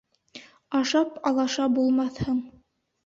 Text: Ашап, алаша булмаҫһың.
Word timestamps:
Ашап, 0.79 1.13
алаша 1.31 1.67
булмаҫһың. 1.77 2.45